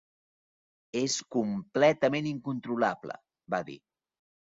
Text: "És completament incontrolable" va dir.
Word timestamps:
"És 1.01 1.17
completament 1.35 2.29
incontrolable" 2.31 3.19
va 3.57 3.61
dir. 3.69 3.77